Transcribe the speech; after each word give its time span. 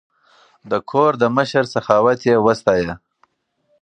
د 0.71 0.73
کوردي 0.89 1.27
مشر 1.37 1.63
سخاوت 1.73 2.19
یې 2.29 2.35
وستایه. 2.45 2.93